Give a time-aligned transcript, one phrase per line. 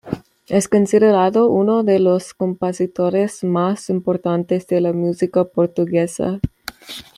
[0.47, 6.39] Es considerado uno de los compositores más importantes de la música portuguesa.